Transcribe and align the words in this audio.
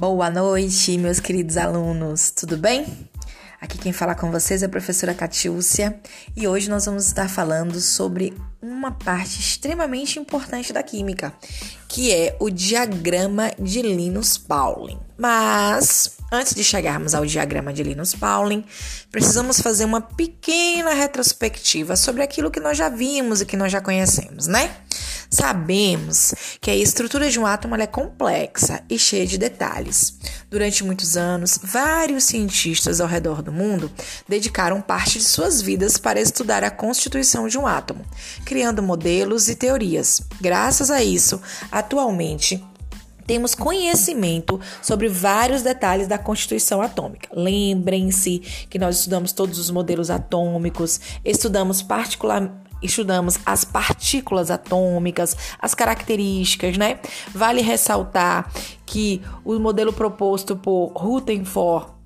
Boa 0.00 0.30
noite, 0.30 0.96
meus 0.96 1.20
queridos 1.20 1.58
alunos, 1.58 2.30
tudo 2.30 2.56
bem? 2.56 2.86
Aqui 3.60 3.76
quem 3.76 3.92
fala 3.92 4.14
com 4.14 4.30
vocês 4.30 4.62
é 4.62 4.66
a 4.66 4.68
professora 4.68 5.12
Catiúcia 5.12 6.00
e 6.34 6.48
hoje 6.48 6.70
nós 6.70 6.86
vamos 6.86 7.04
estar 7.04 7.28
falando 7.28 7.78
sobre 7.78 8.32
uma 8.62 8.92
parte 8.92 9.38
extremamente 9.38 10.18
importante 10.18 10.72
da 10.72 10.82
química, 10.82 11.34
que 11.86 12.10
é 12.14 12.34
o 12.40 12.48
diagrama 12.48 13.50
de 13.58 13.82
Linus 13.82 14.38
Pauling. 14.38 14.98
Mas 15.18 16.12
antes 16.32 16.54
de 16.54 16.64
chegarmos 16.64 17.14
ao 17.14 17.26
diagrama 17.26 17.70
de 17.70 17.82
Linus 17.82 18.14
Pauling, 18.14 18.64
precisamos 19.12 19.60
fazer 19.60 19.84
uma 19.84 20.00
pequena 20.00 20.94
retrospectiva 20.94 21.94
sobre 21.94 22.22
aquilo 22.22 22.50
que 22.50 22.58
nós 22.58 22.78
já 22.78 22.88
vimos 22.88 23.42
e 23.42 23.46
que 23.46 23.54
nós 23.54 23.70
já 23.70 23.82
conhecemos, 23.82 24.46
né? 24.46 24.74
Sabemos 25.30 26.34
que 26.60 26.72
a 26.72 26.76
estrutura 26.76 27.30
de 27.30 27.38
um 27.38 27.46
átomo 27.46 27.76
é 27.76 27.86
complexa 27.86 28.82
e 28.90 28.98
cheia 28.98 29.24
de 29.24 29.38
detalhes. 29.38 30.18
Durante 30.50 30.82
muitos 30.82 31.16
anos, 31.16 31.58
vários 31.62 32.24
cientistas 32.24 33.00
ao 33.00 33.06
redor 33.06 33.40
do 33.40 33.52
mundo 33.52 33.90
dedicaram 34.28 34.80
parte 34.80 35.18
de 35.18 35.24
suas 35.24 35.62
vidas 35.62 35.96
para 35.96 36.20
estudar 36.20 36.64
a 36.64 36.70
constituição 36.70 37.46
de 37.46 37.56
um 37.56 37.66
átomo, 37.66 38.04
criando 38.44 38.82
modelos 38.82 39.48
e 39.48 39.54
teorias. 39.54 40.20
Graças 40.40 40.90
a 40.90 41.00
isso, 41.00 41.40
atualmente, 41.70 42.62
temos 43.24 43.54
conhecimento 43.54 44.60
sobre 44.82 45.08
vários 45.08 45.62
detalhes 45.62 46.08
da 46.08 46.18
constituição 46.18 46.82
atômica. 46.82 47.28
Lembrem-se 47.32 48.40
que 48.68 48.80
nós 48.80 48.98
estudamos 48.98 49.30
todos 49.30 49.60
os 49.60 49.70
modelos 49.70 50.10
atômicos, 50.10 51.00
estudamos 51.24 51.80
particular, 51.80 52.52
estudamos 52.82 53.38
as 53.44 53.64
partículas 53.64 54.50
atômicas, 54.50 55.36
as 55.58 55.74
características, 55.74 56.76
né? 56.76 57.00
Vale 57.34 57.60
ressaltar 57.60 58.50
que 58.86 59.22
o 59.44 59.58
modelo 59.58 59.92
proposto 59.92 60.56
por 60.56 60.92
Rutherford 60.96 61.99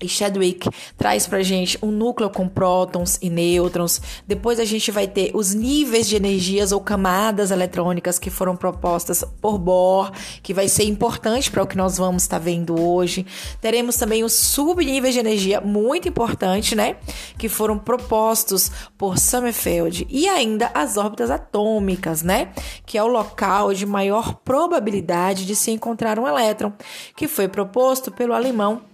e 0.00 0.08
Chadwick 0.08 0.68
traz 0.98 1.26
pra 1.26 1.42
gente 1.42 1.78
um 1.80 1.90
núcleo 1.90 2.28
com 2.28 2.48
prótons 2.48 3.18
e 3.22 3.30
nêutrons. 3.30 4.00
Depois 4.26 4.58
a 4.58 4.64
gente 4.64 4.90
vai 4.90 5.06
ter 5.06 5.30
os 5.34 5.54
níveis 5.54 6.08
de 6.08 6.16
energias 6.16 6.72
ou 6.72 6.80
camadas 6.80 7.50
eletrônicas 7.50 8.18
que 8.18 8.28
foram 8.28 8.56
propostas 8.56 9.24
por 9.40 9.56
Bohr, 9.56 10.10
que 10.42 10.52
vai 10.52 10.68
ser 10.68 10.84
importante 10.84 11.50
para 11.50 11.62
o 11.62 11.66
que 11.66 11.76
nós 11.76 11.96
vamos 11.96 12.24
estar 12.24 12.38
tá 12.38 12.44
vendo 12.44 12.80
hoje. 12.80 13.24
Teremos 13.60 13.96
também 13.96 14.24
os 14.24 14.32
subníveis 14.32 15.14
de 15.14 15.20
energia, 15.20 15.60
muito 15.60 16.08
importante, 16.08 16.74
né? 16.74 16.96
Que 17.38 17.48
foram 17.48 17.78
propostos 17.78 18.70
por 18.98 19.18
Sommerfeld. 19.18 20.06
E 20.10 20.28
ainda 20.28 20.70
as 20.74 20.96
órbitas 20.96 21.30
atômicas, 21.30 22.22
né? 22.22 22.52
Que 22.84 22.98
é 22.98 23.02
o 23.02 23.06
local 23.06 23.72
de 23.72 23.86
maior 23.86 24.34
probabilidade 24.44 25.46
de 25.46 25.54
se 25.54 25.70
encontrar 25.70 26.18
um 26.18 26.26
elétron, 26.26 26.72
que 27.16 27.28
foi 27.28 27.46
proposto 27.46 28.10
pelo 28.10 28.34
alemão 28.34 28.93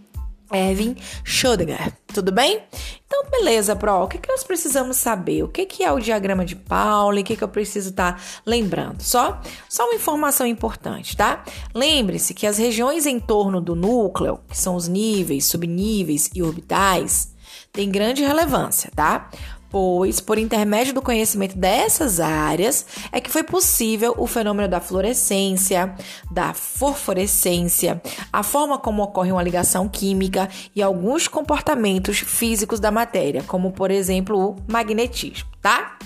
Erwin 0.53 0.97
Schrödinger. 1.25 1.93
Tudo 2.12 2.33
bem? 2.33 2.62
Então, 3.06 3.31
beleza, 3.31 3.75
Pro. 3.75 4.05
O 4.05 4.09
que, 4.09 4.19
que 4.19 4.29
nós 4.29 4.45
precisamos 4.45 4.97
saber? 4.97 5.43
O 5.43 5.48
que, 5.48 5.67
que 5.67 5.84
é 5.84 5.93
o 5.93 5.98
diagrama 5.98 6.45
de 6.45 6.56
Pauli? 6.56 7.23
O 7.23 7.25
que, 7.25 7.37
que 7.37 7.45
eu 7.45 7.48
preciso 7.48 7.91
estar 7.91 8.15
tá 8.17 8.23
lembrando? 8.47 9.03
Só, 9.03 9.41
só 9.69 9.84
uma 9.84 9.95
informação 9.95 10.47
importante, 10.47 11.17
tá? 11.17 11.45
Lembre-se 11.75 12.34
que 12.34 12.47
as 12.47 12.59
regiões 12.59 13.06
em 13.06 13.19
torno 13.19 13.61
do 13.61 13.75
núcleo, 13.75 14.41
que 14.48 14.56
são 14.56 14.75
os 14.75 14.89
níveis, 14.89 15.47
subníveis 15.47 16.31
e 16.34 16.43
orbitais, 16.43 17.34
têm 17.73 17.91
grande 17.91 18.23
relevância, 18.23 18.91
tá? 18.95 19.31
Pois, 19.71 20.21
por 20.21 20.37
intermédio 20.37 20.93
do 20.93 21.01
conhecimento 21.01 21.57
dessas 21.57 22.19
áreas, 22.19 22.85
é 23.13 23.21
que 23.21 23.31
foi 23.31 23.45
possível 23.45 24.15
o 24.19 24.27
fenômeno 24.27 24.69
da 24.69 24.81
fluorescência, 24.81 25.95
da 26.31 26.53
fosforescência, 26.53 28.03
a 28.33 28.43
forma 28.43 28.79
como 28.79 29.03
ocorre 29.03 29.31
uma 29.31 29.43
ligação 29.43 29.89
química 29.89 30.49
e 30.75 30.83
alguns 30.83 31.28
comportamentos 31.28 32.19
físicos 32.19 32.81
da 32.81 32.91
matéria, 32.91 33.44
como, 33.44 33.71
por 33.71 33.91
exemplo, 33.91 34.50
o 34.50 34.56
magnetismo, 34.71 35.49
tá? 35.62 35.97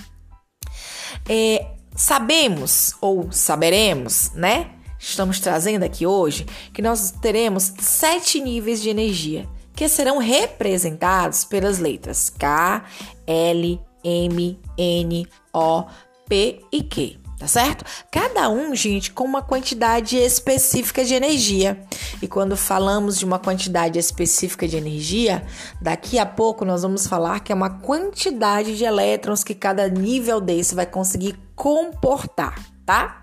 É, 1.27 1.65
sabemos 1.95 2.93
ou 3.01 3.31
saberemos, 3.31 4.31
né? 4.35 4.69
Estamos 4.99 5.39
trazendo 5.39 5.83
aqui 5.83 6.05
hoje 6.05 6.45
que 6.71 6.81
nós 6.81 7.11
teremos 7.11 7.73
sete 7.79 8.39
níveis 8.39 8.81
de 8.81 8.89
energia 8.89 9.47
que 9.75 9.89
serão 9.89 10.17
representados 10.17 11.43
pelas 11.43 11.79
letras 11.79 12.29
K, 12.29 12.83
L, 13.27 13.79
M, 14.03 14.59
N, 14.77 15.27
O, 15.53 15.85
P 16.27 16.61
e 16.71 16.83
Q. 16.83 17.19
Tá 17.37 17.47
certo? 17.47 17.83
Cada 18.09 18.49
um, 18.49 18.73
gente, 18.73 19.11
com 19.11 19.25
uma 19.25 19.41
quantidade 19.41 20.15
específica 20.15 21.03
de 21.03 21.13
energia. 21.13 21.81
E 22.21 22.27
quando 22.29 22.55
falamos 22.55 23.19
de 23.19 23.25
uma 23.25 23.37
quantidade 23.37 23.99
específica 23.99 24.65
de 24.65 24.77
energia, 24.77 25.45
daqui 25.81 26.17
a 26.17 26.25
pouco 26.25 26.63
nós 26.63 26.83
vamos 26.83 27.07
falar 27.07 27.41
que 27.41 27.51
é 27.51 27.55
uma 27.55 27.69
quantidade 27.69 28.77
de 28.77 28.85
elétrons 28.85 29.43
que 29.43 29.53
cada 29.53 29.89
nível 29.89 30.39
desse 30.39 30.73
vai 30.73 30.85
conseguir 30.85 31.37
comportar, 31.55 32.57
tá? 32.85 33.19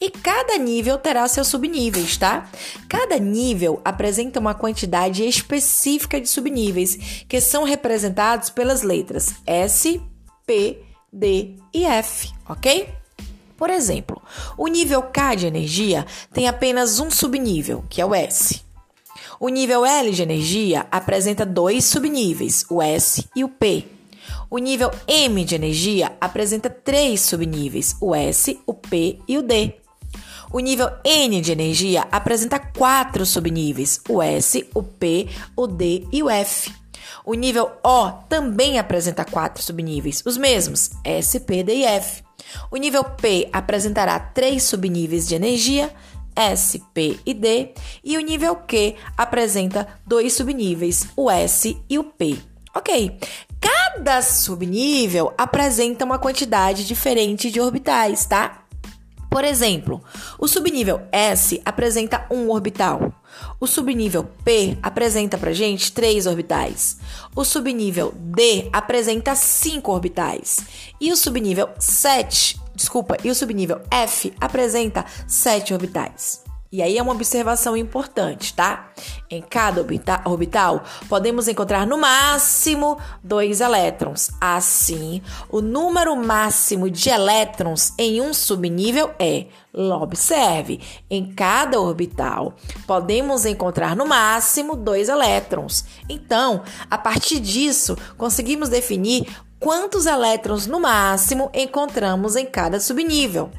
E 0.00 0.10
cada 0.10 0.58
nível 0.58 0.98
terá 0.98 1.26
seus 1.28 1.48
subníveis, 1.48 2.16
tá? 2.16 2.50
Cada 2.88 3.18
nível 3.18 3.80
apresenta 3.84 4.40
uma 4.40 4.54
quantidade 4.54 5.26
específica 5.26 6.20
de 6.20 6.28
subníveis, 6.28 7.24
que 7.28 7.40
são 7.40 7.64
representados 7.64 8.50
pelas 8.50 8.82
letras 8.82 9.34
S, 9.46 10.00
P, 10.46 10.82
D 11.12 11.56
e 11.72 11.84
F, 11.84 12.30
ok? 12.48 12.88
Por 13.56 13.70
exemplo, 13.70 14.20
o 14.56 14.66
nível 14.66 15.02
K 15.02 15.36
de 15.36 15.46
energia 15.46 16.04
tem 16.32 16.48
apenas 16.48 16.98
um 16.98 17.10
subnível, 17.10 17.84
que 17.88 18.00
é 18.00 18.04
o 18.04 18.14
S. 18.14 18.60
O 19.38 19.48
nível 19.48 19.84
L 19.84 20.10
de 20.12 20.22
energia 20.22 20.86
apresenta 20.90 21.44
dois 21.44 21.84
subníveis, 21.84 22.64
o 22.70 22.80
S 22.82 23.28
e 23.36 23.44
o 23.44 23.48
P. 23.48 23.86
O 24.52 24.58
nível 24.58 24.90
M 25.08 25.46
de 25.46 25.54
energia 25.54 26.12
apresenta 26.20 26.68
três 26.68 27.22
subníveis: 27.22 27.96
o 27.98 28.14
S, 28.14 28.60
o 28.66 28.74
P 28.74 29.18
e 29.26 29.38
o 29.38 29.42
D. 29.42 29.76
O 30.52 30.60
nível 30.60 30.90
N 31.02 31.40
de 31.40 31.52
energia 31.52 32.06
apresenta 32.12 32.58
quatro 32.58 33.24
subníveis: 33.24 34.02
o 34.06 34.20
S, 34.20 34.68
o 34.74 34.82
P, 34.82 35.26
o 35.56 35.66
D 35.66 36.06
e 36.12 36.22
o 36.22 36.28
F. 36.28 36.70
O 37.24 37.32
nível 37.32 37.70
O 37.82 38.10
também 38.28 38.78
apresenta 38.78 39.24
quatro 39.24 39.62
subníveis, 39.62 40.22
os 40.26 40.36
mesmos: 40.36 40.90
S, 41.02 41.40
P, 41.40 41.62
D 41.62 41.76
e 41.76 41.84
F. 41.84 42.22
O 42.70 42.76
nível 42.76 43.04
P 43.04 43.48
apresentará 43.54 44.20
três 44.20 44.64
subníveis 44.64 45.26
de 45.26 45.34
energia: 45.34 45.90
S, 46.36 46.78
P 46.92 47.18
e 47.24 47.32
D. 47.32 47.72
E 48.04 48.18
o 48.18 48.20
nível 48.20 48.54
Q 48.56 48.96
apresenta 49.16 49.88
dois 50.06 50.34
subníveis: 50.34 51.06
o 51.16 51.30
S 51.30 51.74
e 51.88 51.98
o 51.98 52.04
P. 52.04 52.36
Ok, 52.74 53.18
Cada 53.94 54.22
subnível 54.22 55.34
apresenta 55.36 56.04
uma 56.04 56.18
quantidade 56.18 56.86
diferente 56.86 57.50
de 57.50 57.60
orbitais, 57.60 58.24
tá? 58.24 58.64
Por 59.30 59.44
exemplo, 59.44 60.02
o 60.38 60.48
subnível 60.48 61.02
S 61.12 61.60
apresenta 61.64 62.26
um 62.30 62.50
orbital. 62.50 63.12
O 63.60 63.66
subnível 63.66 64.24
P 64.44 64.78
apresenta 64.82 65.36
pra 65.36 65.52
gente 65.52 65.92
três 65.92 66.26
orbitais. 66.26 66.98
O 67.36 67.44
subnível 67.44 68.12
D 68.16 68.70
apresenta 68.72 69.34
cinco 69.34 69.92
orbitais. 69.92 70.60
E 70.98 71.12
o 71.12 71.16
subnível 71.16 71.68
7, 71.78 72.60
desculpa, 72.74 73.18
e 73.22 73.30
o 73.30 73.34
subnível 73.34 73.80
F 73.90 74.32
apresenta 74.40 75.04
sete 75.26 75.74
orbitais. 75.74 76.41
E 76.72 76.80
aí 76.80 76.96
é 76.96 77.02
uma 77.02 77.12
observação 77.12 77.76
importante, 77.76 78.54
tá? 78.54 78.92
Em 79.28 79.42
cada 79.42 79.82
orbital, 80.24 80.82
podemos 81.06 81.46
encontrar 81.46 81.86
no 81.86 81.98
máximo 81.98 82.98
dois 83.22 83.60
elétrons. 83.60 84.30
Assim, 84.40 85.20
o 85.50 85.60
número 85.60 86.16
máximo 86.16 86.88
de 86.88 87.10
elétrons 87.10 87.92
em 87.98 88.22
um 88.22 88.32
subnível 88.32 89.10
é, 89.18 89.48
observe, 90.00 90.80
em 91.10 91.34
cada 91.34 91.78
orbital, 91.78 92.54
podemos 92.86 93.44
encontrar 93.44 93.94
no 93.94 94.06
máximo 94.06 94.74
dois 94.74 95.10
elétrons. 95.10 95.84
Então, 96.08 96.62
a 96.90 96.96
partir 96.96 97.38
disso, 97.38 97.98
conseguimos 98.16 98.70
definir 98.70 99.26
quantos 99.60 100.06
elétrons 100.06 100.66
no 100.66 100.80
máximo 100.80 101.50
encontramos 101.52 102.34
em 102.34 102.46
cada 102.46 102.80
subnível. 102.80 103.50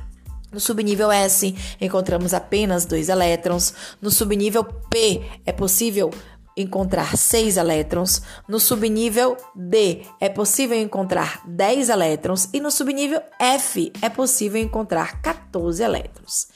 No 0.53 0.59
subnível 0.59 1.11
S, 1.11 1.55
encontramos 1.81 2.33
apenas 2.33 2.85
dois 2.85 3.09
elétrons. 3.09 3.73
No 4.01 4.11
subnível 4.11 4.63
P, 4.63 5.21
é 5.45 5.51
possível 5.51 6.11
encontrar 6.55 7.17
6 7.17 7.57
elétrons. 7.57 8.21
No 8.47 8.59
subnível 8.59 9.35
D, 9.55 10.01
é 10.19 10.29
possível 10.29 10.79
encontrar 10.79 11.41
10 11.47 11.89
elétrons. 11.89 12.49
E 12.53 12.59
no 12.59 12.71
subnível 12.71 13.21
F, 13.39 13.91
é 14.01 14.09
possível 14.09 14.61
encontrar 14.61 15.21
14 15.21 15.83
elétrons. 15.83 16.47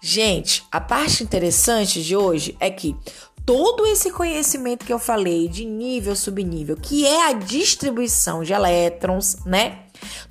Gente, 0.00 0.64
a 0.70 0.80
parte 0.80 1.22
interessante 1.22 2.02
de 2.02 2.16
hoje 2.16 2.56
é 2.60 2.70
que 2.70 2.94
todo 3.44 3.86
esse 3.86 4.10
conhecimento 4.10 4.84
que 4.84 4.92
eu 4.92 4.98
falei 4.98 5.48
de 5.48 5.64
nível, 5.64 6.16
subnível, 6.16 6.76
que 6.76 7.06
é 7.06 7.28
a 7.28 7.32
distribuição 7.32 8.42
de 8.42 8.52
elétrons, 8.52 9.36
né? 9.46 9.82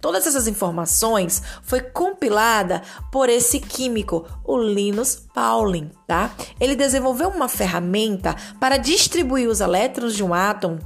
Todas 0.02 0.28
essas 0.28 0.48
informações 0.48 1.42
foi 1.64 1.82
compilada 1.82 2.82
por 3.12 3.30
esse 3.30 3.60
químico, 3.60 4.26
o 4.44 4.58
Linus 4.58 5.16
Pauling, 5.34 5.92
tá? 6.06 6.32
Ele 6.60 6.76
desenvolveu 6.76 7.30
uma 7.30 7.48
ferramenta 7.48 8.36
para 8.60 8.78
distribuir 8.78 9.50
os 9.50 9.62
elétrons 9.62 10.16
de 10.16 10.24
um 10.24 10.34
átomo 10.34 10.80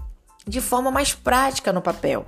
de 0.48 0.62
forma 0.62 0.90
mais 0.90 1.14
prática 1.14 1.72
no 1.72 1.82
papel. 1.82 2.26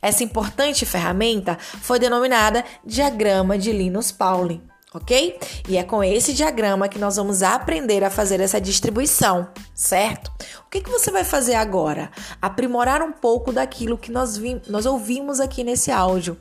Essa 0.00 0.22
importante 0.22 0.84
ferramenta 0.84 1.56
foi 1.58 1.98
denominada 1.98 2.64
diagrama 2.84 3.56
de 3.56 3.72
Linus 3.72 4.12
Pauling 4.12 4.71
ok? 4.94 5.38
E 5.68 5.76
é 5.76 5.82
com 5.82 6.02
esse 6.02 6.32
diagrama 6.32 6.88
que 6.88 6.98
nós 6.98 7.16
vamos 7.16 7.42
aprender 7.42 8.04
a 8.04 8.10
fazer 8.10 8.40
essa 8.40 8.60
distribuição, 8.60 9.48
certo? 9.74 10.30
O 10.66 10.70
que, 10.70 10.80
que 10.80 10.90
você 10.90 11.10
vai 11.10 11.24
fazer 11.24 11.54
agora? 11.54 12.10
Aprimorar 12.40 13.02
um 13.02 13.12
pouco 13.12 13.52
daquilo 13.52 13.98
que 13.98 14.10
nós, 14.10 14.40
nós 14.68 14.86
ouvimos 14.86 15.40
aqui 15.40 15.64
nesse 15.64 15.90
áudio. 15.90 16.36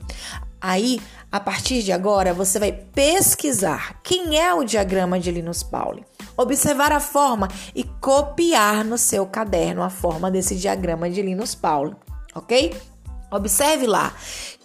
Aí, 0.60 1.02
a 1.32 1.40
partir 1.40 1.82
de 1.82 1.92
agora, 1.92 2.34
você 2.34 2.60
vai 2.60 2.72
pesquisar 2.72 4.00
quem 4.04 4.40
é 4.40 4.54
o 4.54 4.64
diagrama 4.64 5.20
de 5.20 5.32
Linus 5.32 5.64
Pauling, 5.64 6.06
observar 6.38 6.92
a 6.92 7.00
forma 7.00 7.48
e 7.74 7.84
copiar 7.84 8.86
no 8.86 8.98
seu 8.98 9.26
caderno 9.26 9.82
a 9.82 9.90
forma 9.90 10.30
desse 10.30 10.56
diagrama 10.56 11.10
de 11.10 11.22
Linus 11.22 11.56
Pauling, 11.56 11.96
ok? 12.36 12.76
Observe 13.32 13.88
lá 13.88 14.14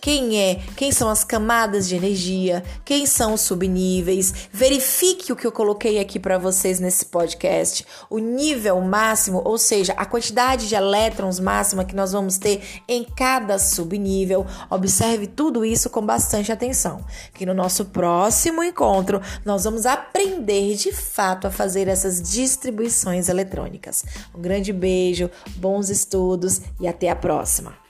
quem 0.00 0.40
é, 0.40 0.60
quem 0.76 0.92
são 0.92 1.08
as 1.08 1.24
camadas 1.24 1.88
de 1.88 1.96
energia, 1.96 2.62
quem 2.84 3.06
são 3.06 3.34
os 3.34 3.40
subníveis. 3.40 4.48
Verifique 4.52 5.32
o 5.32 5.36
que 5.36 5.46
eu 5.46 5.52
coloquei 5.52 5.98
aqui 5.98 6.18
para 6.18 6.38
vocês 6.38 6.80
nesse 6.80 7.06
podcast, 7.06 7.86
o 8.10 8.18
nível 8.18 8.80
máximo, 8.80 9.40
ou 9.44 9.56
seja, 9.56 9.92
a 9.96 10.04
quantidade 10.04 10.68
de 10.68 10.74
elétrons 10.74 11.40
máxima 11.40 11.84
que 11.84 11.96
nós 11.96 12.12
vamos 12.12 12.38
ter 12.38 12.62
em 12.88 13.04
cada 13.04 13.58
subnível. 13.58 14.46
Observe 14.70 15.26
tudo 15.26 15.64
isso 15.64 15.88
com 15.88 16.04
bastante 16.04 16.52
atenção, 16.52 17.04
que 17.34 17.46
no 17.46 17.54
nosso 17.54 17.86
próximo 17.86 18.62
encontro 18.62 19.20
nós 19.44 19.64
vamos 19.64 19.86
aprender 19.86 20.74
de 20.74 20.92
fato 20.92 21.46
a 21.46 21.50
fazer 21.50 21.88
essas 21.88 22.20
distribuições 22.20 23.28
eletrônicas. 23.28 24.04
Um 24.34 24.40
grande 24.40 24.72
beijo, 24.72 25.30
bons 25.56 25.88
estudos 25.88 26.60
e 26.80 26.86
até 26.86 27.10
a 27.10 27.16
próxima. 27.16 27.85